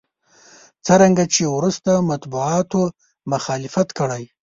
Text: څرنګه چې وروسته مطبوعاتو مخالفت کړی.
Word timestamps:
څرنګه 0.85 1.23
چې 1.33 1.43
وروسته 1.55 1.91
مطبوعاتو 2.09 2.81
مخالفت 3.31 3.87
کړی. 3.99 4.23